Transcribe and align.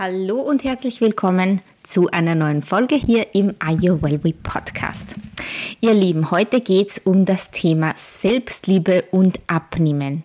Hallo 0.00 0.40
und 0.40 0.62
herzlich 0.62 1.00
willkommen 1.00 1.60
zu 1.82 2.06
einer 2.06 2.36
neuen 2.36 2.62
Folge 2.62 2.94
hier 2.94 3.34
im 3.34 3.56
Are 3.58 3.76
You 3.76 3.98
Podcast. 4.44 5.16
Ihr 5.80 5.92
Lieben, 5.92 6.30
heute 6.30 6.60
geht 6.60 6.90
es 6.90 6.98
um 7.00 7.24
das 7.24 7.50
Thema 7.50 7.94
Selbstliebe 7.96 9.06
und 9.10 9.40
Abnehmen. 9.48 10.22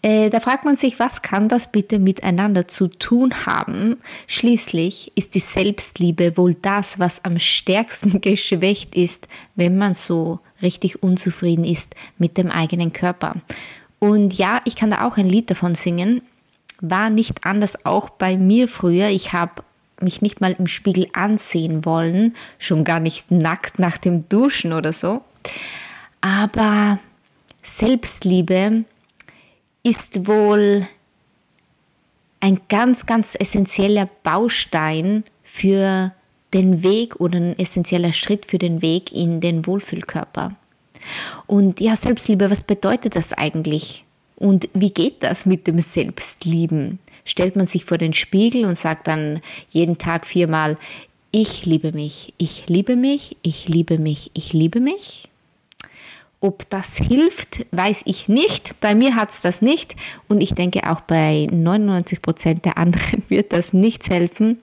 Äh, 0.00 0.30
da 0.30 0.38
fragt 0.38 0.64
man 0.64 0.76
sich, 0.76 1.00
was 1.00 1.22
kann 1.22 1.48
das 1.48 1.72
bitte 1.72 1.98
miteinander 1.98 2.68
zu 2.68 2.86
tun 2.86 3.34
haben? 3.46 3.96
Schließlich 4.28 5.10
ist 5.16 5.34
die 5.34 5.40
Selbstliebe 5.40 6.36
wohl 6.36 6.54
das, 6.54 7.00
was 7.00 7.24
am 7.24 7.40
stärksten 7.40 8.20
geschwächt 8.20 8.94
ist, 8.94 9.26
wenn 9.56 9.76
man 9.76 9.94
so 9.94 10.38
richtig 10.62 11.02
unzufrieden 11.02 11.64
ist 11.64 11.96
mit 12.18 12.38
dem 12.38 12.48
eigenen 12.48 12.92
Körper. 12.92 13.34
Und 13.98 14.38
ja, 14.38 14.60
ich 14.66 14.76
kann 14.76 14.90
da 14.90 15.04
auch 15.04 15.16
ein 15.16 15.28
Lied 15.28 15.50
davon 15.50 15.74
singen 15.74 16.22
war 16.80 17.10
nicht 17.10 17.44
anders 17.44 17.84
auch 17.84 18.10
bei 18.10 18.36
mir 18.36 18.68
früher. 18.68 19.08
Ich 19.08 19.32
habe 19.32 19.62
mich 20.00 20.22
nicht 20.22 20.40
mal 20.40 20.56
im 20.58 20.66
Spiegel 20.66 21.06
ansehen 21.12 21.84
wollen, 21.84 22.34
schon 22.58 22.84
gar 22.84 23.00
nicht 23.00 23.30
nackt 23.30 23.78
nach 23.78 23.98
dem 23.98 24.28
Duschen 24.28 24.72
oder 24.72 24.92
so. 24.92 25.22
Aber 26.20 26.98
Selbstliebe 27.62 28.84
ist 29.82 30.26
wohl 30.26 30.86
ein 32.40 32.60
ganz, 32.68 33.06
ganz 33.06 33.36
essentieller 33.38 34.08
Baustein 34.22 35.24
für 35.44 36.12
den 36.54 36.82
Weg 36.82 37.20
oder 37.20 37.38
ein 37.38 37.58
essentieller 37.58 38.12
Schritt 38.12 38.46
für 38.46 38.58
den 38.58 38.82
Weg 38.82 39.12
in 39.12 39.40
den 39.40 39.66
Wohlfühlkörper. 39.66 40.54
Und 41.46 41.80
ja, 41.80 41.96
Selbstliebe, 41.96 42.50
was 42.50 42.62
bedeutet 42.62 43.16
das 43.16 43.32
eigentlich? 43.32 44.04
Und 44.40 44.70
wie 44.72 44.90
geht 44.90 45.22
das 45.22 45.44
mit 45.46 45.66
dem 45.66 45.80
Selbstlieben? 45.80 46.98
Stellt 47.24 47.56
man 47.56 47.66
sich 47.66 47.84
vor 47.84 47.98
den 47.98 48.14
Spiegel 48.14 48.64
und 48.64 48.76
sagt 48.76 49.06
dann 49.06 49.40
jeden 49.68 49.98
Tag 49.98 50.26
viermal, 50.26 50.78
ich 51.30 51.66
liebe 51.66 51.92
mich, 51.92 52.32
ich 52.38 52.66
liebe 52.66 52.96
mich, 52.96 53.36
ich 53.42 53.68
liebe 53.68 53.98
mich, 53.98 54.30
ich 54.32 54.54
liebe 54.54 54.80
mich? 54.80 55.28
Ob 56.40 56.68
das 56.70 56.96
hilft, 56.96 57.66
weiß 57.70 58.02
ich 58.06 58.28
nicht. 58.28 58.80
Bei 58.80 58.94
mir 58.94 59.14
hat 59.14 59.28
es 59.28 59.42
das 59.42 59.60
nicht 59.60 59.94
und 60.26 60.40
ich 60.40 60.54
denke 60.54 60.90
auch 60.90 61.02
bei 61.02 61.46
99 61.52 62.22
Prozent 62.22 62.64
der 62.64 62.78
anderen 62.78 63.22
wird 63.28 63.52
das 63.52 63.74
nichts 63.74 64.08
helfen. 64.08 64.58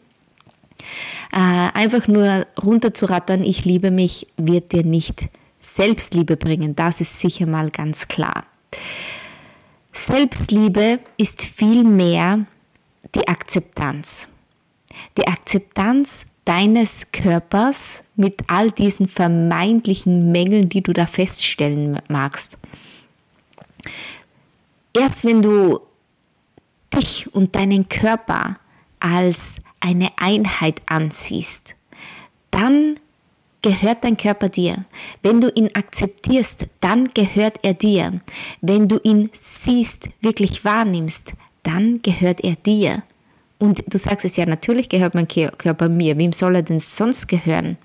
Äh, 1.31 1.70
einfach 1.75 2.08
nur 2.08 2.48
runterzurattern, 2.61 3.44
ich 3.44 3.64
liebe 3.64 3.92
mich, 3.92 4.25
wird 4.38 4.72
dir 4.72 4.83
nicht 4.83 5.30
Selbstliebe 5.59 6.36
bringen. 6.36 6.76
Das 6.76 6.99
ist 6.99 7.20
sicher 7.20 7.45
mal 7.45 7.70
ganz 7.70 8.08
klar. 8.08 8.43
Selbstliebe 9.98 11.00
ist 11.18 11.42
vielmehr 11.42 12.46
die 13.16 13.28
Akzeptanz. 13.28 14.28
Die 15.18 15.28
Akzeptanz 15.28 16.28
deines 16.46 17.12
Körpers 17.12 18.04
mit 18.16 18.44
all 18.48 18.72
diesen 18.72 19.08
vermeintlichen 19.08 20.32
Mängeln, 20.32 20.70
die 20.70 20.82
du 20.82 20.94
da 20.94 21.08
feststellen 21.08 22.00
magst. 22.08 22.58
Erst 24.94 25.26
wenn 25.26 25.42
du 25.42 25.80
dich 26.96 27.34
und 27.34 27.56
deinen 27.56 27.90
Körper 27.90 28.60
als 29.00 29.56
eine 29.80 30.10
Einheit 30.18 30.80
ansiehst, 30.86 31.76
dann 32.52 33.00
gehört 33.67 34.05
dein 34.05 34.16
Körper 34.16 34.48
dir. 34.48 34.86
Wenn 35.22 35.42
du 35.42 35.50
ihn 35.50 35.70
akzeptierst, 35.73 36.67
dann 36.80 37.10
gehört 37.14 37.60
er 37.64 37.73
dir. 37.73 38.22
Wenn 38.61 38.88
du 38.88 38.98
ihn 39.04 39.30
siehst, 39.33 40.08
wirklich 40.22 40.64
wahrnimmst, 40.64 41.33
dann 41.64 42.02
gehört 42.02 42.45
er 42.45 42.55
dir. 42.55 43.04
Und 43.60 43.83
du 43.88 43.98
sagst 43.98 44.23
es 44.23 44.38
ja, 44.38 44.45
natürlich 44.45 44.88
gehört 44.88 45.16
mein 45.16 45.28
Körper 45.28 45.89
mir. 45.89 46.17
Wem 46.17 46.32
soll 46.32 46.55
er 46.55 46.61
denn 46.61 46.80
sonst 46.80 47.28
gehören? 47.28 47.78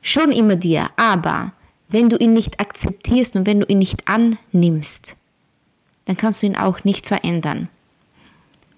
Schon 0.00 0.32
immer 0.32 0.56
dir, 0.56 0.88
aber 0.96 1.52
wenn 1.88 2.08
du 2.08 2.16
ihn 2.16 2.32
nicht 2.32 2.58
akzeptierst 2.58 3.36
und 3.36 3.46
wenn 3.46 3.60
du 3.60 3.66
ihn 3.66 3.78
nicht 3.78 4.08
annimmst, 4.08 5.16
dann 6.06 6.16
kannst 6.16 6.42
du 6.42 6.46
ihn 6.46 6.56
auch 6.56 6.82
nicht 6.82 7.06
verändern. 7.06 7.68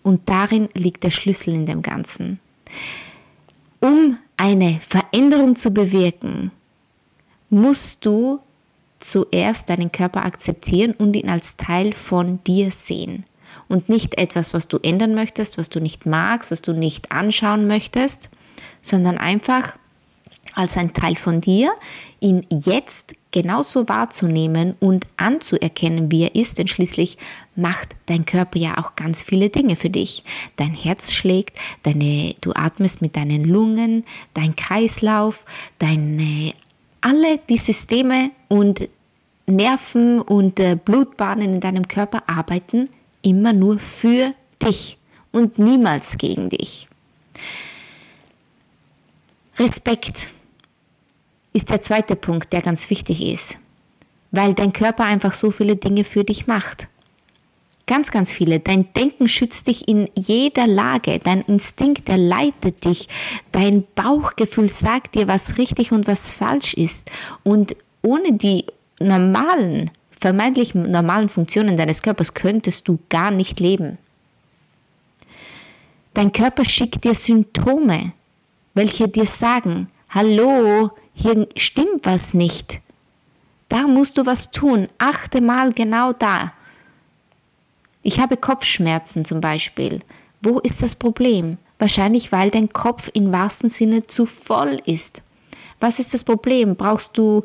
Und 0.03 0.29
darin 0.29 0.71
liegt 0.75 1.05
der 1.05 1.11
Schlüssel 1.11 1.55
in 1.55 1.67
dem 1.67 1.83
Ganzen. 1.83 2.41
Um 3.79 4.19
eine 4.39 4.81
Veränderung 4.81 5.57
zu 5.57 5.71
bewirken, 5.71 6.51
musst 7.51 8.07
du 8.07 8.41
zuerst 9.01 9.69
deinen 9.69 9.93
Körper 9.93 10.25
akzeptieren 10.25 10.93
und 10.93 11.15
ihn 11.15 11.29
als 11.29 11.57
Teil 11.57 11.93
von 11.93 12.43
dir 12.45 12.71
sehen. 12.71 13.25
Und 13.69 13.89
nicht 13.89 14.17
etwas, 14.19 14.55
was 14.55 14.69
du 14.69 14.79
ändern 14.79 15.15
möchtest, 15.15 15.59
was 15.59 15.69
du 15.69 15.81
nicht 15.81 16.07
magst, 16.07 16.51
was 16.51 16.63
du 16.63 16.73
nicht 16.73 17.13
anschauen 17.13 17.67
möchtest, 17.67 18.29
sondern 18.83 19.19
einfach 19.19 19.75
als 20.55 20.77
ein 20.77 20.93
Teil 20.93 21.17
von 21.17 21.41
dir, 21.41 21.71
ihn 22.21 22.47
jetzt 22.51 23.15
genauso 23.31 23.89
wahrzunehmen 23.89 24.75
und 24.81 25.07
anzuerkennen, 25.17 26.11
wie 26.11 26.25
er 26.25 26.35
ist, 26.35 26.59
denn 26.59 26.69
schließlich 26.69 27.19
macht 27.57 27.95
dein 28.07 28.25
Körper 28.25 28.59
ja 28.59 28.79
auch 28.79 28.97
ganz 28.97 29.23
viele 29.23 29.51
Dinge 29.51 29.77
für 29.77 29.91
dich. 29.91 30.25
Dein 30.57 30.75
Herz 30.75 31.13
schlägt, 31.13 31.57
deine, 31.83 32.35
du 32.41 32.53
atmest 32.55 33.03
mit 33.03 33.17
deinen 33.17 33.45
Lungen, 33.45 34.05
dein 34.35 34.57
Kreislauf, 34.57 35.45
deine, 35.79 36.53
alle 37.01 37.39
die 37.49 37.59
Systeme 37.59 38.31
und 38.49 38.89
Nerven 39.47 40.21
und 40.21 40.61
äh, 40.61 40.77
Blutbahnen 40.77 41.55
in 41.55 41.61
deinem 41.61 41.89
Körper 41.89 42.23
arbeiten 42.27 42.89
immer 43.23 43.53
nur 43.53 43.79
für 43.79 44.35
dich 44.63 44.99
und 45.33 45.59
niemals 45.59 46.19
gegen 46.19 46.51
dich. 46.51 46.89
Respekt 49.59 50.29
ist 51.59 51.71
der 51.71 51.81
zweite 51.81 52.15
Punkt, 52.15 52.53
der 52.53 52.63
ganz 52.63 52.89
wichtig 52.89 53.21
ist, 53.21 53.59
weil 54.31 54.55
dein 54.55 54.73
Körper 54.73 55.05
einfach 55.05 55.33
so 55.33 55.51
viele 55.51 55.75
Dinge 55.75 56.05
für 56.05 56.23
dich 56.23 56.47
macht. 56.47 56.87
Ganz, 57.89 58.11
ganz 58.13 58.31
viele. 58.31 58.61
Dein 58.61 58.93
Denken 58.93 59.29
schützt 59.29 59.67
dich 59.67 59.89
in 59.89 60.09
jeder 60.15 60.67
Lage. 60.67 61.19
Dein 61.19 61.41
Instinkt, 61.43 62.07
der 62.07 62.19
leitet 62.19 62.85
dich. 62.85 63.09
Dein 63.51 63.85
Bauchgefühl 63.95 64.69
sagt 64.69 65.15
dir, 65.15 65.27
was 65.27 65.59
richtig 65.59 65.91
und 65.91 66.07
was 66.07 66.31
falsch 66.31 66.75
ist. 66.75 67.11
Und 67.43 67.75
ohne 68.03 68.35
die 68.35 68.67
normalen, 69.01 69.91
vermeintlich 70.11 70.75
normalen 70.75 71.29
Funktionen 71.29 71.77
deines 71.77 72.03
Körpers 72.03 72.35
könntest 72.35 72.87
du 72.87 72.99
gar 73.09 73.31
nicht 73.31 73.59
leben. 73.59 73.99
Dein 76.15 76.31
Körper 76.31 76.65
schickt 76.65 77.05
dir 77.05 77.15
Symptome, 77.15 78.13
welche 78.75 79.09
dir 79.09 79.27
sagen, 79.27 79.89
hallo, 80.11 80.91
hier 81.21 81.49
stimmt 81.57 82.05
was 82.05 82.33
nicht. 82.33 82.81
Da 83.69 83.83
musst 83.83 84.17
du 84.19 84.25
was 84.25 84.51
tun. 84.51 84.89
Achte 84.99 85.41
mal 85.41 85.73
genau 85.73 86.13
da. 86.13 86.53
Ich 88.03 88.21
habe 88.21 88.37
Kopfschmerzen 88.37 89.25
zum 89.25 89.41
Beispiel. 89.41 90.01
Wo 90.41 90.61
ist 90.61 90.83
das 90.83 90.95
Problem? 90.95 91.59
Wahrscheinlich, 91.79 92.31
weil 92.31 92.51
dein 92.51 92.73
Kopf 92.73 93.11
im 93.13 93.33
wahrsten 93.33 93.69
Sinne 93.69 94.07
zu 94.07 94.27
voll 94.27 94.81
ist. 94.87 95.23
Was 95.81 95.99
ist 95.99 96.15
das 96.15 96.25
Problem? 96.25 96.77
Brauchst 96.77 97.19
du 97.19 97.43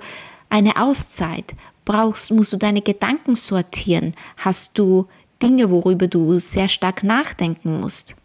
eine 0.49 0.81
Auszeit? 0.81 1.53
Brauchst, 1.83 2.31
musst 2.31 2.53
du 2.53 2.57
deine 2.57 2.81
Gedanken 2.81 3.35
sortieren? 3.35 4.13
Hast 4.37 4.77
du 4.77 5.07
Dinge, 5.41 5.69
worüber 5.71 6.07
du 6.07 6.39
sehr 6.39 6.67
stark 6.67 7.03
nachdenken 7.03 7.81
musst? 7.81 8.15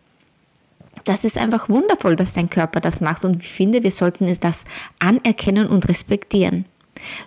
Das 1.05 1.25
ist 1.25 1.39
einfach 1.39 1.69
wundervoll, 1.69 2.17
dass 2.17 2.33
dein 2.33 2.51
Körper 2.51 2.81
das 2.81 3.01
macht 3.01 3.25
und 3.25 3.43
ich 3.43 3.49
finde, 3.49 3.83
wir 3.83 3.91
sollten 3.91 4.35
das 4.41 4.65
anerkennen 4.99 5.67
und 5.67 5.89
respektieren. 5.89 6.65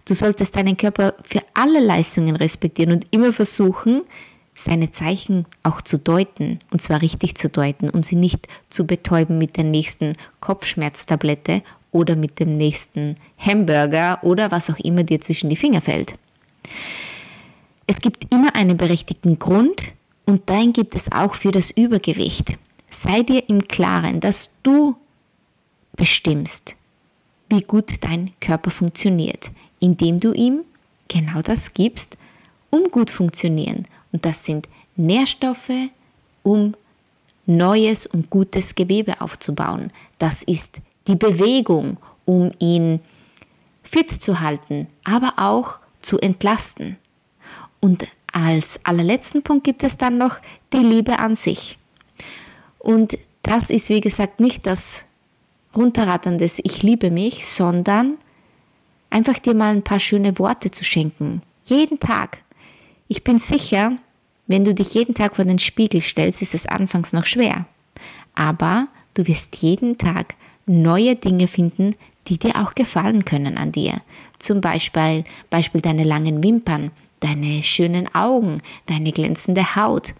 Du 0.06 0.13
solltest 0.13 0.56
deinen 0.56 0.77
Körper 0.77 1.15
für 1.23 1.41
alle 1.53 1.79
Leistungen 1.79 2.35
respektieren 2.35 2.91
und 2.91 3.07
immer 3.12 3.31
versuchen, 3.31 4.01
seine 4.53 4.91
Zeichen 4.91 5.45
auch 5.63 5.81
zu 5.81 5.97
deuten, 5.97 6.59
und 6.71 6.81
zwar 6.81 7.01
richtig 7.01 7.35
zu 7.35 7.50
deuten 7.50 7.89
und 7.89 8.06
sie 8.06 8.15
nicht 8.15 8.47
zu 8.69 8.85
betäuben 8.85 9.38
mit 9.38 9.57
der 9.57 9.63
nächsten 9.63 10.13
Kopfschmerztablette 10.39 11.63
oder 11.91 12.15
mit 12.15 12.39
dem 12.39 12.57
nächsten 12.57 13.15
Hamburger 13.38 14.19
oder 14.23 14.51
was 14.51 14.69
auch 14.69 14.79
immer 14.79 15.03
dir 15.03 15.21
zwischen 15.21 15.50
die 15.50 15.56
Finger 15.56 15.81
fällt. 15.81 16.13
Es 17.88 18.00
gibt 18.00 18.31
immer 18.31 18.56
einen 18.56 18.77
berechtigten 18.77 19.39
Grund 19.39 19.83
und 20.25 20.47
den 20.50 20.73
gibt 20.73 20.95
es 20.95 21.12
auch 21.12 21.33
für 21.33 21.51
das 21.51 21.71
Übergewicht. 21.71 22.57
Sei 22.92 23.24
dir 23.24 23.50
im 23.50 23.68
Klaren, 23.68 24.20
dass 24.20 24.52
du 24.64 24.96
bestimmst, 25.96 26.76
wie 27.50 27.62
gut 27.62 28.04
dein 28.04 28.32
Körper 28.40 28.70
funktioniert, 28.70 29.50
indem 29.80 30.20
du 30.20 30.34
ihm 30.34 30.62
genau 31.08 31.42
das 31.42 31.74
gibst, 31.74 32.18
um 32.70 32.92
gut 32.92 33.10
funktionieren. 33.10 33.86
Und 34.12 34.26
das 34.26 34.46
sind 34.46 34.68
Nährstoffe, 34.96 35.90
um 36.44 36.76
neues 37.46 38.06
und 38.06 38.30
gutes 38.30 38.76
Gewebe 38.76 39.20
aufzubauen. 39.22 39.92
Das 40.20 40.44
ist 40.44 40.80
die 41.08 41.16
Bewegung, 41.16 41.98
um 42.26 42.52
ihn 42.60 43.00
fit 43.84 44.12
zu 44.12 44.40
halten, 44.42 44.88
aber 45.04 45.34
auch 45.38 45.80
zu 46.02 46.20
entlasten. 46.20 46.98
Und 47.80 48.06
als 48.32 48.80
allerletzten 48.84 49.44
Punkt 49.44 49.64
gibt 49.64 49.84
es 49.84 49.98
dann 49.98 50.18
noch 50.18 50.40
die 50.72 50.78
Liebe 50.78 51.20
an 51.20 51.36
sich. 51.36 51.78
Und 52.81 53.18
das 53.44 53.69
ist, 53.69 53.89
wie 53.89 54.01
gesagt, 54.01 54.39
nicht 54.39 54.66
das 54.66 55.04
Runterrattern 55.75 56.38
des 56.38 56.60
Ich 56.63 56.81
liebe 56.81 57.12
mich, 57.12 57.45
sondern 57.48 58.18
einfach 59.10 59.38
dir 59.38 59.54
mal 59.54 59.74
ein 59.74 59.83
paar 59.83 60.00
schöne 60.00 60.38
Worte 60.39 60.72
zu 60.72 60.83
schenken. 60.83 61.42
Jeden 61.63 62.00
Tag. 62.00 62.39
Ich 63.07 63.24
bin 63.24 63.38
sicher, 63.38 63.94
wenn 64.48 64.66
du 64.66 64.74
dich 64.74 64.95
jeden 64.95 65.13
Tag 65.13 65.36
vor 65.36 65.45
den 65.45 65.60
Spiegel 65.60 66.01
stellst, 66.01 66.42
ist 66.42 66.56
es 66.56 66.66
anfangs 66.66 67.13
noch 67.13 67.25
schwer. 67.25 67.66
Aber 68.33 68.88
du 69.13 69.28
wirst 69.28 69.56
jeden 69.57 69.98
Tag 69.98 70.36
neue 70.66 71.16
Dinge 71.16 71.48
finden, 71.48 71.95
die 72.28 72.38
dir 72.38 72.56
auch 72.56 72.75
gefallen 72.75 73.25
können 73.25 73.57
an 73.57 73.72
dir. 73.72 74.01
Zum 74.39 74.60
Beispiel, 74.60 75.24
Beispiel 75.50 75.81
deine 75.81 76.04
langen 76.04 76.44
Wimpern, 76.44 76.92
deine 77.19 77.62
schönen 77.63 78.13
Augen, 78.16 78.62
deine 78.88 79.12
glänzende 79.12 79.75
Haut, 79.75 80.13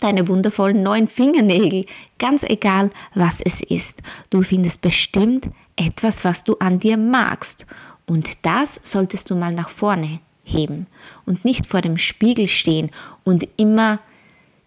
deine 0.00 0.28
wundervollen 0.28 0.82
neuen 0.82 1.08
Fingernägel, 1.08 1.86
ganz 2.18 2.42
egal, 2.42 2.90
was 3.14 3.40
es 3.40 3.60
ist. 3.60 4.02
Du 4.30 4.42
findest 4.42 4.80
bestimmt 4.80 5.48
etwas, 5.76 6.24
was 6.24 6.44
du 6.44 6.56
an 6.58 6.78
dir 6.78 6.96
magst. 6.96 7.66
Und 8.06 8.44
das 8.44 8.80
solltest 8.82 9.30
du 9.30 9.34
mal 9.34 9.52
nach 9.52 9.70
vorne 9.70 10.20
heben 10.44 10.86
und 11.24 11.44
nicht 11.44 11.66
vor 11.66 11.80
dem 11.80 11.96
Spiegel 11.96 12.48
stehen 12.48 12.90
und 13.24 13.48
immer 13.56 13.98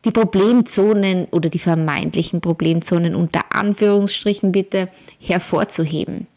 die 0.06 0.12
Problemzonen 0.12 1.26
oder 1.32 1.50
die 1.50 1.60
vermeintlichen 1.60 2.42
Problemzonen 2.42 3.16
unter 3.16 3.42
Anführungsstrichen 3.50 4.52
bitte 4.52 4.90
hervorzuheben. 5.20 6.28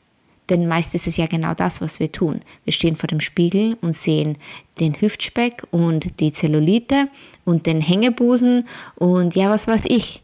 Denn 0.50 0.66
meist 0.66 0.96
ist 0.96 1.06
es 1.06 1.16
ja 1.16 1.26
genau 1.26 1.54
das, 1.54 1.80
was 1.80 2.00
wir 2.00 2.10
tun. 2.10 2.40
Wir 2.64 2.72
stehen 2.72 2.96
vor 2.96 3.06
dem 3.06 3.20
Spiegel 3.20 3.78
und 3.80 3.94
sehen 3.94 4.36
den 4.80 5.00
Hüftspeck 5.00 5.62
und 5.70 6.18
die 6.18 6.32
Zellulite 6.32 7.08
und 7.44 7.66
den 7.66 7.80
Hängebusen 7.80 8.64
und 8.96 9.36
ja, 9.36 9.48
was 9.48 9.68
weiß 9.68 9.84
ich, 9.86 10.22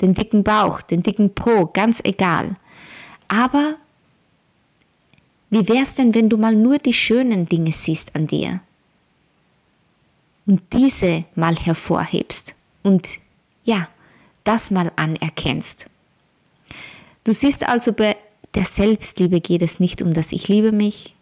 den 0.00 0.14
dicken 0.14 0.42
Bauch, 0.42 0.80
den 0.80 1.02
dicken 1.02 1.34
Po, 1.34 1.66
ganz 1.66 2.00
egal. 2.02 2.56
Aber 3.28 3.76
wie 5.50 5.68
wäre 5.68 5.82
es 5.82 5.94
denn, 5.94 6.14
wenn 6.14 6.30
du 6.30 6.38
mal 6.38 6.54
nur 6.54 6.78
die 6.78 6.94
schönen 6.94 7.46
Dinge 7.46 7.72
siehst 7.72 8.16
an 8.16 8.26
dir 8.26 8.60
und 10.46 10.62
diese 10.72 11.24
mal 11.34 11.56
hervorhebst 11.56 12.54
und 12.82 13.18
ja, 13.64 13.88
das 14.44 14.70
mal 14.70 14.90
anerkennst? 14.96 15.86
Du 17.24 17.34
siehst 17.34 17.68
also 17.68 17.92
bei 17.92 18.16
der 18.54 18.64
Selbstliebe 18.64 19.40
geht 19.40 19.62
es 19.62 19.80
nicht 19.80 20.02
um 20.02 20.12
das 20.12 20.32
Ich 20.32 20.48
liebe 20.48 20.72
mich. 20.72 21.14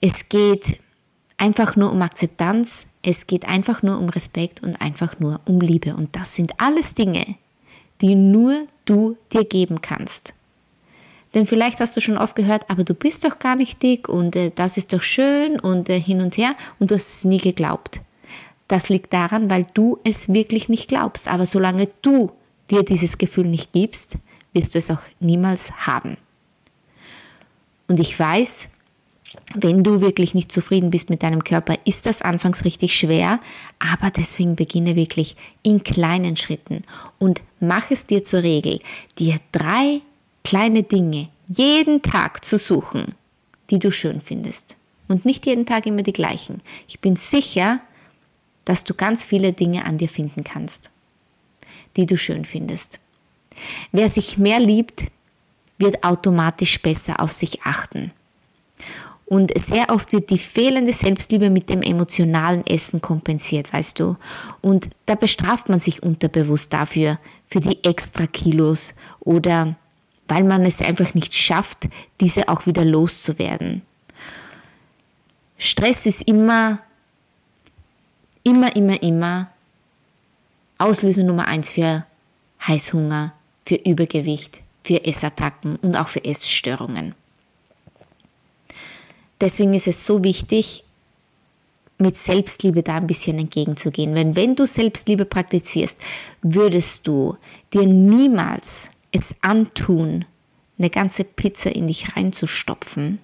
Es 0.00 0.28
geht 0.28 0.80
einfach 1.36 1.76
nur 1.76 1.92
um 1.92 2.02
Akzeptanz, 2.02 2.86
es 3.02 3.26
geht 3.26 3.46
einfach 3.46 3.82
nur 3.82 3.98
um 3.98 4.08
Respekt 4.08 4.62
und 4.62 4.80
einfach 4.80 5.18
nur 5.20 5.40
um 5.44 5.60
Liebe. 5.60 5.94
Und 5.94 6.14
das 6.16 6.34
sind 6.34 6.52
alles 6.58 6.94
Dinge, 6.94 7.36
die 8.00 8.14
nur 8.14 8.66
du 8.84 9.16
dir 9.32 9.44
geben 9.44 9.80
kannst. 9.80 10.34
Denn 11.34 11.46
vielleicht 11.46 11.80
hast 11.80 11.96
du 11.96 12.00
schon 12.00 12.18
oft 12.18 12.34
gehört, 12.34 12.68
aber 12.70 12.84
du 12.84 12.94
bist 12.94 13.24
doch 13.24 13.38
gar 13.38 13.54
nicht 13.54 13.82
dick 13.82 14.08
und 14.08 14.34
äh, 14.34 14.50
das 14.54 14.76
ist 14.76 14.92
doch 14.92 15.02
schön 15.02 15.60
und 15.60 15.88
äh, 15.88 16.00
hin 16.00 16.22
und 16.22 16.36
her 16.36 16.54
und 16.78 16.90
du 16.90 16.94
hast 16.94 17.18
es 17.18 17.24
nie 17.24 17.38
geglaubt. 17.38 18.00
Das 18.66 18.88
liegt 18.88 19.12
daran, 19.12 19.50
weil 19.50 19.66
du 19.74 19.98
es 20.04 20.28
wirklich 20.28 20.68
nicht 20.68 20.88
glaubst. 20.88 21.28
Aber 21.28 21.46
solange 21.46 21.88
du 22.02 22.32
dir 22.70 22.82
dieses 22.82 23.18
Gefühl 23.18 23.46
nicht 23.46 23.72
gibst, 23.72 24.16
wirst 24.52 24.74
du 24.74 24.78
es 24.78 24.90
auch 24.90 25.00
niemals 25.20 25.70
haben. 25.86 26.16
Und 27.86 27.98
ich 28.00 28.18
weiß, 28.18 28.68
wenn 29.54 29.82
du 29.82 30.00
wirklich 30.00 30.34
nicht 30.34 30.52
zufrieden 30.52 30.90
bist 30.90 31.10
mit 31.10 31.22
deinem 31.22 31.44
Körper, 31.44 31.74
ist 31.84 32.06
das 32.06 32.22
anfangs 32.22 32.64
richtig 32.64 32.96
schwer, 32.96 33.40
aber 33.78 34.10
deswegen 34.10 34.56
beginne 34.56 34.96
wirklich 34.96 35.36
in 35.62 35.82
kleinen 35.82 36.36
Schritten 36.36 36.82
und 37.18 37.40
mach 37.60 37.90
es 37.90 38.06
dir 38.06 38.24
zur 38.24 38.42
Regel, 38.42 38.80
dir 39.18 39.38
drei 39.52 40.00
kleine 40.44 40.82
Dinge 40.82 41.28
jeden 41.48 42.02
Tag 42.02 42.44
zu 42.44 42.58
suchen, 42.58 43.14
die 43.70 43.78
du 43.78 43.90
schön 43.90 44.20
findest. 44.20 44.76
Und 45.08 45.24
nicht 45.24 45.46
jeden 45.46 45.64
Tag 45.64 45.86
immer 45.86 46.02
die 46.02 46.12
gleichen. 46.12 46.60
Ich 46.86 47.00
bin 47.00 47.16
sicher, 47.16 47.80
dass 48.66 48.84
du 48.84 48.92
ganz 48.92 49.24
viele 49.24 49.54
Dinge 49.54 49.86
an 49.86 49.96
dir 49.96 50.08
finden 50.08 50.44
kannst, 50.44 50.90
die 51.96 52.04
du 52.04 52.18
schön 52.18 52.44
findest. 52.44 52.98
Wer 53.92 54.08
sich 54.08 54.38
mehr 54.38 54.60
liebt, 54.60 55.04
wird 55.78 56.04
automatisch 56.04 56.80
besser 56.80 57.20
auf 57.20 57.32
sich 57.32 57.62
achten. 57.62 58.12
Und 59.26 59.52
sehr 59.58 59.90
oft 59.90 60.12
wird 60.12 60.30
die 60.30 60.38
fehlende 60.38 60.92
Selbstliebe 60.92 61.50
mit 61.50 61.68
dem 61.68 61.82
emotionalen 61.82 62.66
Essen 62.66 63.02
kompensiert, 63.02 63.72
weißt 63.72 64.00
du. 64.00 64.16
Und 64.62 64.88
da 65.04 65.16
bestraft 65.16 65.68
man 65.68 65.80
sich 65.80 66.02
unterbewusst 66.02 66.72
dafür, 66.72 67.18
für 67.46 67.60
die 67.60 67.84
extra 67.84 68.26
Kilos 68.26 68.94
oder 69.20 69.76
weil 70.28 70.44
man 70.44 70.64
es 70.64 70.80
einfach 70.80 71.14
nicht 71.14 71.34
schafft, 71.34 71.88
diese 72.20 72.48
auch 72.48 72.66
wieder 72.66 72.84
loszuwerden. 72.84 73.82
Stress 75.58 76.06
ist 76.06 76.22
immer, 76.22 76.78
immer, 78.44 78.74
immer, 78.76 79.02
immer 79.02 79.48
Auslöser 80.80 81.24
Nummer 81.24 81.48
eins 81.48 81.70
für 81.70 82.06
Heißhunger, 82.64 83.32
für 83.68 83.74
Übergewicht, 83.74 84.62
für 84.82 85.04
Essattacken 85.04 85.76
und 85.76 85.94
auch 85.94 86.08
für 86.08 86.24
Essstörungen. 86.24 87.14
Deswegen 89.42 89.74
ist 89.74 89.86
es 89.86 90.06
so 90.06 90.24
wichtig, 90.24 90.84
mit 91.98 92.16
Selbstliebe 92.16 92.82
da 92.82 92.94
ein 92.94 93.06
bisschen 93.06 93.38
entgegenzugehen. 93.38 94.14
Wenn, 94.14 94.36
wenn 94.36 94.56
du 94.56 94.66
Selbstliebe 94.66 95.26
praktizierst, 95.26 96.00
würdest 96.40 97.06
du 97.06 97.36
dir 97.74 97.84
niemals 97.84 98.88
es 99.12 99.34
antun, 99.42 100.24
eine 100.78 100.88
ganze 100.88 101.24
Pizza 101.24 101.70
in 101.70 101.88
dich 101.88 102.16
reinzustopfen 102.16 103.18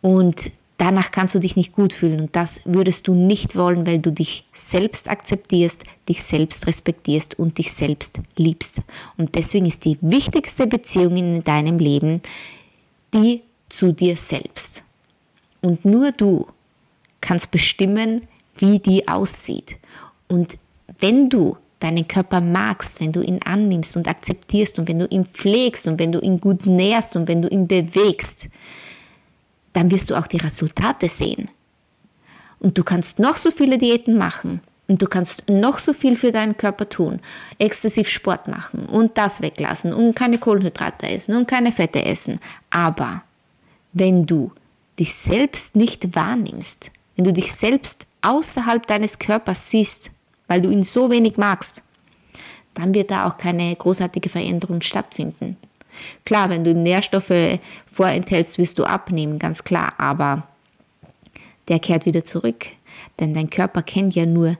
und 0.00 0.50
Danach 0.80 1.10
kannst 1.10 1.34
du 1.34 1.40
dich 1.40 1.56
nicht 1.56 1.74
gut 1.74 1.92
fühlen 1.92 2.20
und 2.20 2.34
das 2.34 2.62
würdest 2.64 3.06
du 3.06 3.14
nicht 3.14 3.54
wollen, 3.54 3.86
weil 3.86 3.98
du 3.98 4.10
dich 4.10 4.46
selbst 4.54 5.10
akzeptierst, 5.10 5.84
dich 6.08 6.22
selbst 6.22 6.66
respektierst 6.66 7.38
und 7.38 7.58
dich 7.58 7.70
selbst 7.70 8.18
liebst. 8.38 8.80
Und 9.18 9.34
deswegen 9.34 9.66
ist 9.66 9.84
die 9.84 9.98
wichtigste 10.00 10.66
Beziehung 10.66 11.18
in 11.18 11.44
deinem 11.44 11.78
Leben 11.78 12.22
die 13.12 13.42
zu 13.68 13.92
dir 13.92 14.16
selbst. 14.16 14.82
Und 15.60 15.84
nur 15.84 16.12
du 16.12 16.46
kannst 17.20 17.50
bestimmen, 17.50 18.22
wie 18.56 18.78
die 18.78 19.06
aussieht. 19.06 19.76
Und 20.28 20.56
wenn 20.98 21.28
du 21.28 21.58
deinen 21.80 22.08
Körper 22.08 22.40
magst, 22.40 23.00
wenn 23.00 23.12
du 23.12 23.20
ihn 23.20 23.42
annimmst 23.42 23.98
und 23.98 24.08
akzeptierst 24.08 24.78
und 24.78 24.88
wenn 24.88 25.00
du 25.00 25.06
ihn 25.08 25.26
pflegst 25.26 25.86
und 25.86 25.98
wenn 25.98 26.12
du 26.12 26.20
ihn 26.20 26.40
gut 26.40 26.64
nährst 26.64 27.16
und 27.16 27.28
wenn 27.28 27.42
du 27.42 27.48
ihn 27.48 27.66
bewegst, 27.66 28.48
dann 29.72 29.90
wirst 29.90 30.10
du 30.10 30.16
auch 30.16 30.26
die 30.26 30.38
Resultate 30.38 31.08
sehen. 31.08 31.48
Und 32.58 32.76
du 32.76 32.84
kannst 32.84 33.18
noch 33.18 33.36
so 33.36 33.50
viele 33.50 33.78
Diäten 33.78 34.16
machen 34.16 34.60
und 34.86 35.00
du 35.00 35.06
kannst 35.06 35.48
noch 35.48 35.78
so 35.78 35.92
viel 35.92 36.16
für 36.16 36.32
deinen 36.32 36.56
Körper 36.56 36.88
tun, 36.88 37.20
exzessiv 37.58 38.08
Sport 38.08 38.48
machen 38.48 38.86
und 38.86 39.16
das 39.16 39.40
weglassen 39.40 39.94
und 39.94 40.14
keine 40.14 40.38
Kohlenhydrate 40.38 41.08
essen 41.08 41.36
und 41.36 41.48
keine 41.48 41.72
Fette 41.72 42.04
essen. 42.04 42.40
Aber 42.70 43.22
wenn 43.92 44.26
du 44.26 44.52
dich 44.98 45.14
selbst 45.14 45.76
nicht 45.76 46.14
wahrnimmst, 46.14 46.90
wenn 47.16 47.24
du 47.24 47.32
dich 47.32 47.52
selbst 47.52 48.06
außerhalb 48.22 48.86
deines 48.86 49.18
Körpers 49.18 49.70
siehst, 49.70 50.10
weil 50.48 50.60
du 50.60 50.70
ihn 50.70 50.82
so 50.82 51.10
wenig 51.10 51.36
magst, 51.36 51.82
dann 52.74 52.94
wird 52.94 53.10
da 53.10 53.26
auch 53.26 53.38
keine 53.38 53.74
großartige 53.74 54.28
Veränderung 54.28 54.80
stattfinden. 54.80 55.56
Klar, 56.24 56.50
wenn 56.50 56.64
du 56.64 56.74
Nährstoffe 56.74 57.58
vorenthältst, 57.86 58.58
wirst 58.58 58.78
du 58.78 58.84
abnehmen, 58.84 59.38
ganz 59.38 59.64
klar, 59.64 59.94
aber 59.98 60.46
der 61.68 61.78
kehrt 61.78 62.06
wieder 62.06 62.24
zurück. 62.24 62.66
Denn 63.18 63.34
dein 63.34 63.50
Körper 63.50 63.82
kennt 63.82 64.14
ja 64.14 64.26
nur 64.26 64.56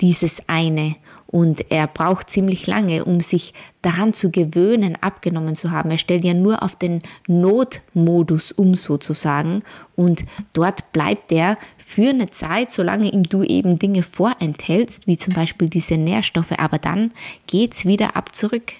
dieses 0.00 0.48
eine 0.48 0.96
und 1.34 1.72
er 1.72 1.88
braucht 1.88 2.30
ziemlich 2.30 2.68
lange, 2.68 3.04
um 3.04 3.18
sich 3.18 3.54
daran 3.82 4.12
zu 4.12 4.30
gewöhnen, 4.30 4.96
abgenommen 5.00 5.56
zu 5.56 5.72
haben. 5.72 5.90
Er 5.90 5.98
stellt 5.98 6.22
ja 6.22 6.32
nur 6.32 6.62
auf 6.62 6.76
den 6.76 7.02
Notmodus 7.26 8.52
um 8.52 8.76
sozusagen 8.76 9.64
und 9.96 10.22
dort 10.52 10.92
bleibt 10.92 11.32
er 11.32 11.58
für 11.76 12.10
eine 12.10 12.30
Zeit, 12.30 12.70
solange 12.70 13.10
ihm 13.10 13.24
du 13.24 13.42
eben 13.42 13.80
Dinge 13.80 14.04
vorenthältst, 14.04 15.08
wie 15.08 15.16
zum 15.16 15.34
Beispiel 15.34 15.68
diese 15.68 15.96
Nährstoffe, 15.96 16.52
aber 16.56 16.78
dann 16.78 17.10
geht's 17.48 17.84
wieder 17.84 18.14
ab 18.14 18.32
zurück. 18.32 18.74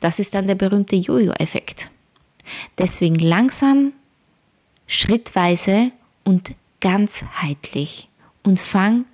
Das 0.00 0.18
ist 0.18 0.34
dann 0.34 0.48
der 0.48 0.56
berühmte 0.56 0.96
Jojo-Effekt. 0.96 1.90
Deswegen 2.76 3.20
langsam, 3.20 3.92
schrittweise 4.88 5.92
und 6.24 6.56
ganzheitlich 6.80 8.08
und 8.42 8.58
fang 8.58 9.04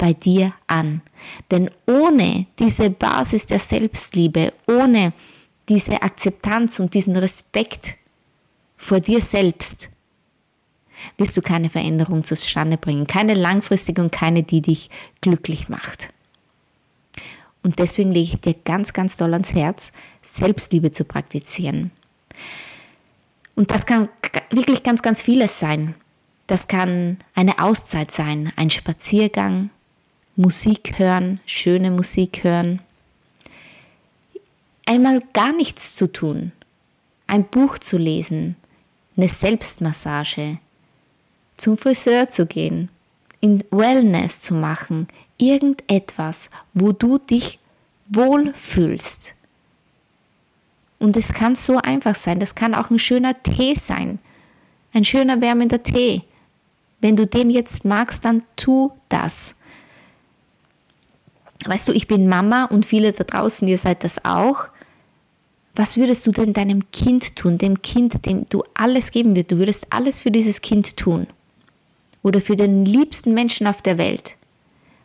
bei 0.00 0.14
dir 0.14 0.54
an. 0.66 1.02
Denn 1.50 1.70
ohne 1.86 2.46
diese 2.58 2.88
Basis 2.88 3.44
der 3.44 3.58
Selbstliebe, 3.58 4.54
ohne 4.66 5.12
diese 5.68 6.02
Akzeptanz 6.02 6.80
und 6.80 6.94
diesen 6.94 7.16
Respekt 7.16 7.96
vor 8.78 9.00
dir 9.00 9.20
selbst, 9.20 9.90
wirst 11.18 11.36
du 11.36 11.42
keine 11.42 11.68
Veränderung 11.68 12.24
zustande 12.24 12.78
bringen. 12.78 13.06
Keine 13.06 13.34
langfristige 13.34 14.00
und 14.00 14.10
keine, 14.10 14.42
die 14.42 14.62
dich 14.62 14.88
glücklich 15.20 15.68
macht. 15.68 16.08
Und 17.62 17.78
deswegen 17.78 18.10
lege 18.10 18.32
ich 18.34 18.40
dir 18.40 18.54
ganz, 18.64 18.94
ganz 18.94 19.18
doll 19.18 19.34
ans 19.34 19.52
Herz, 19.52 19.92
Selbstliebe 20.22 20.92
zu 20.92 21.04
praktizieren. 21.04 21.90
Und 23.54 23.70
das 23.70 23.84
kann 23.84 24.08
wirklich 24.48 24.82
ganz, 24.82 25.02
ganz 25.02 25.20
vieles 25.20 25.60
sein. 25.60 25.94
Das 26.46 26.68
kann 26.68 27.18
eine 27.34 27.58
Auszeit 27.58 28.10
sein, 28.10 28.50
ein 28.56 28.70
Spaziergang, 28.70 29.68
Musik 30.40 30.98
hören, 30.98 31.38
schöne 31.44 31.90
Musik 31.90 32.44
hören. 32.44 32.80
Einmal 34.86 35.20
gar 35.34 35.52
nichts 35.52 35.94
zu 35.94 36.10
tun, 36.10 36.52
ein 37.26 37.44
Buch 37.44 37.76
zu 37.76 37.98
lesen, 37.98 38.56
eine 39.18 39.28
Selbstmassage, 39.28 40.56
zum 41.58 41.76
Friseur 41.76 42.30
zu 42.30 42.46
gehen, 42.46 42.88
in 43.40 43.62
Wellness 43.70 44.40
zu 44.40 44.54
machen, 44.54 45.08
irgendetwas, 45.36 46.48
wo 46.72 46.92
du 46.92 47.18
dich 47.18 47.58
wohlfühlst. 48.08 49.34
Und 51.00 51.18
es 51.18 51.34
kann 51.34 51.54
so 51.54 51.76
einfach 51.76 52.14
sein, 52.14 52.40
das 52.40 52.54
kann 52.54 52.74
auch 52.74 52.88
ein 52.88 52.98
schöner 52.98 53.42
Tee 53.42 53.74
sein, 53.74 54.18
ein 54.94 55.04
schöner 55.04 55.42
wärmender 55.42 55.82
Tee. 55.82 56.22
Wenn 57.02 57.16
du 57.16 57.26
den 57.26 57.50
jetzt 57.50 57.84
magst, 57.84 58.24
dann 58.24 58.42
tu 58.56 58.90
das. 59.10 59.54
Weißt 61.64 61.88
du, 61.88 61.92
ich 61.92 62.06
bin 62.06 62.28
Mama 62.28 62.64
und 62.66 62.86
viele 62.86 63.12
da 63.12 63.24
draußen, 63.24 63.68
ihr 63.68 63.78
seid 63.78 64.04
das 64.04 64.24
auch. 64.24 64.68
Was 65.74 65.96
würdest 65.96 66.26
du 66.26 66.32
denn 66.32 66.52
deinem 66.52 66.90
Kind 66.90 67.36
tun, 67.36 67.58
dem 67.58 67.82
Kind, 67.82 68.26
dem 68.26 68.48
du 68.48 68.62
alles 68.74 69.10
geben 69.10 69.30
würdest? 69.30 69.52
Du 69.52 69.58
würdest 69.58 69.86
alles 69.90 70.20
für 70.20 70.30
dieses 70.30 70.60
Kind 70.62 70.96
tun. 70.96 71.26
Oder 72.22 72.40
für 72.40 72.56
den 72.56 72.84
liebsten 72.84 73.34
Menschen 73.34 73.66
auf 73.66 73.82
der 73.82 73.98
Welt. 73.98 74.36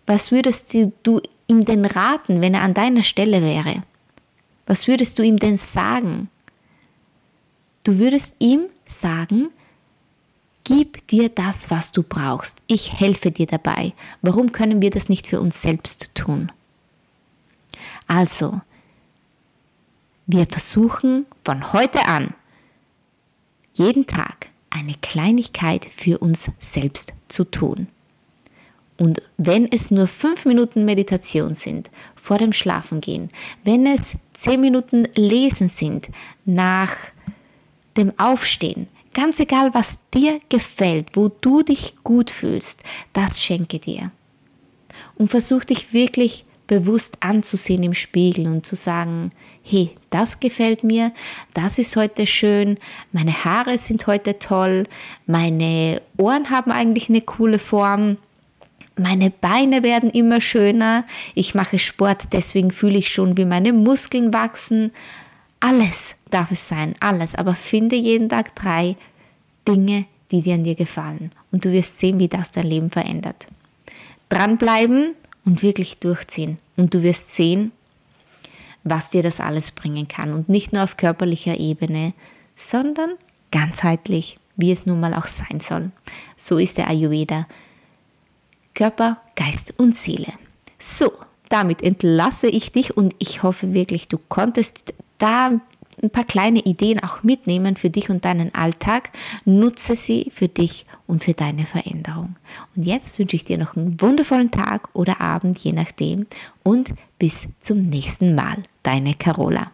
Was 0.05 0.31
würdest 0.31 0.75
du 1.03 1.21
ihm 1.47 1.65
denn 1.65 1.85
raten, 1.85 2.41
wenn 2.41 2.53
er 2.53 2.61
an 2.61 2.73
deiner 2.73 3.03
Stelle 3.03 3.41
wäre? 3.41 3.83
Was 4.65 4.87
würdest 4.87 5.19
du 5.19 5.23
ihm 5.23 5.37
denn 5.37 5.57
sagen? 5.57 6.29
Du 7.83 7.99
würdest 7.99 8.35
ihm 8.39 8.65
sagen, 8.85 9.49
Gib 10.65 11.07
dir 11.07 11.29
das, 11.29 11.69
was 11.69 11.91
du 11.91 12.01
brauchst. 12.01 12.57
Ich 12.65 12.99
helfe 12.99 13.29
dir 13.31 13.45
dabei. 13.45 13.93
Warum 14.23 14.51
können 14.51 14.81
wir 14.81 14.89
das 14.89 15.09
nicht 15.09 15.27
für 15.27 15.39
uns 15.39 15.61
selbst 15.61 16.09
tun? 16.15 16.51
Also, 18.07 18.61
wir 20.25 20.47
versuchen 20.47 21.27
von 21.43 21.71
heute 21.71 22.07
an 22.07 22.33
jeden 23.75 24.07
Tag 24.07 24.49
eine 24.71 24.95
Kleinigkeit 24.95 25.85
für 25.85 26.17
uns 26.17 26.49
selbst 26.59 27.13
zu 27.27 27.43
tun. 27.43 27.87
Und 28.97 29.21
wenn 29.37 29.71
es 29.71 29.91
nur 29.91 30.07
fünf 30.07 30.45
Minuten 30.45 30.83
Meditation 30.83 31.53
sind 31.53 31.91
vor 32.15 32.39
dem 32.39 32.53
Schlafengehen, 32.53 33.29
wenn 33.63 33.85
es 33.85 34.17
zehn 34.33 34.61
Minuten 34.61 35.07
Lesen 35.15 35.69
sind 35.69 36.09
nach 36.45 36.91
dem 37.97 38.17
Aufstehen, 38.17 38.87
Ganz 39.15 39.39
egal, 39.39 39.73
was 39.73 39.97
dir 40.13 40.41
gefällt, 40.49 41.07
wo 41.13 41.29
du 41.29 41.63
dich 41.63 41.95
gut 42.03 42.29
fühlst, 42.29 42.81
das 43.13 43.41
schenke 43.41 43.79
dir. 43.79 44.11
Und 45.15 45.29
versuch 45.29 45.63
dich 45.63 45.93
wirklich 45.93 46.43
bewusst 46.67 47.17
anzusehen 47.21 47.83
im 47.83 47.93
Spiegel 47.93 48.45
und 48.47 48.65
zu 48.65 48.75
sagen, 48.75 49.31
hey, 49.63 49.91
das 50.09 50.41
gefällt 50.41 50.83
mir, 50.83 51.13
das 51.53 51.79
ist 51.79 51.95
heute 51.95 52.27
schön, 52.27 52.77
meine 53.13 53.45
Haare 53.45 53.77
sind 53.77 54.05
heute 54.05 54.37
toll, 54.37 54.83
meine 55.25 56.01
Ohren 56.17 56.49
haben 56.49 56.71
eigentlich 56.71 57.07
eine 57.07 57.21
coole 57.21 57.59
Form, 57.59 58.17
meine 58.97 59.29
Beine 59.29 59.81
werden 59.81 60.09
immer 60.09 60.41
schöner, 60.41 61.05
ich 61.35 61.55
mache 61.55 61.79
Sport, 61.79 62.33
deswegen 62.33 62.71
fühle 62.71 62.97
ich 62.97 63.13
schon, 63.13 63.37
wie 63.37 63.45
meine 63.45 63.71
Muskeln 63.71 64.33
wachsen. 64.33 64.91
Alles 65.65 66.15
darf 66.29 66.51
es 66.51 66.67
sein, 66.67 66.93
alles. 66.99 67.33
Aber 67.33 67.55
finde 67.55 67.95
jeden 67.95 68.29
Tag 68.29 68.55
drei 68.55 68.95
Dinge, 69.67 70.05
die 70.29 70.43
dir 70.43 70.53
an 70.53 70.63
dir 70.63 70.75
gefallen. 70.75 71.31
Und 71.51 71.65
du 71.65 71.71
wirst 71.71 71.97
sehen, 71.97 72.19
wie 72.19 72.27
das 72.27 72.51
dein 72.51 72.67
Leben 72.67 72.91
verändert. 72.91 73.47
Dranbleiben 74.29 75.15
und 75.43 75.63
wirklich 75.63 75.97
durchziehen. 75.97 76.59
Und 76.77 76.93
du 76.93 77.01
wirst 77.01 77.33
sehen, 77.33 77.71
was 78.83 79.09
dir 79.09 79.23
das 79.23 79.39
alles 79.39 79.71
bringen 79.71 80.07
kann. 80.07 80.33
Und 80.33 80.49
nicht 80.49 80.71
nur 80.71 80.83
auf 80.83 80.97
körperlicher 80.97 81.59
Ebene, 81.59 82.13
sondern 82.55 83.13
ganzheitlich, 83.49 84.37
wie 84.57 84.71
es 84.71 84.85
nun 84.85 84.99
mal 84.99 85.15
auch 85.15 85.25
sein 85.25 85.61
soll. 85.61 85.89
So 86.37 86.59
ist 86.59 86.77
der 86.77 86.89
Ayurveda. 86.89 87.47
Körper, 88.75 89.17
Geist 89.35 89.73
und 89.77 89.95
Seele. 89.95 90.31
So, 90.77 91.11
damit 91.49 91.81
entlasse 91.81 92.49
ich 92.49 92.71
dich 92.71 92.95
und 92.95 93.15
ich 93.17 93.41
hoffe 93.41 93.73
wirklich, 93.73 94.09
du 94.09 94.19
konntest 94.29 94.93
da 95.17 95.59
ein 96.01 96.09
paar 96.09 96.23
kleine 96.23 96.59
Ideen 96.59 97.01
auch 97.01 97.23
mitnehmen 97.23 97.77
für 97.77 97.89
dich 97.89 98.09
und 98.09 98.25
deinen 98.25 98.53
Alltag. 98.53 99.11
Nutze 99.45 99.95
sie 99.95 100.31
für 100.33 100.47
dich 100.47 100.85
und 101.07 101.23
für 101.23 101.33
deine 101.33 101.65
Veränderung. 101.65 102.35
Und 102.75 102.85
jetzt 102.85 103.17
wünsche 103.19 103.35
ich 103.35 103.45
dir 103.45 103.57
noch 103.57 103.75
einen 103.75 103.99
wundervollen 104.01 104.51
Tag 104.51 104.89
oder 104.93 105.21
Abend, 105.21 105.59
je 105.59 105.71
nachdem. 105.71 106.27
Und 106.63 106.93
bis 107.17 107.47
zum 107.59 107.81
nächsten 107.83 108.35
Mal. 108.35 108.57
Deine 108.83 109.13
Carola. 109.15 109.71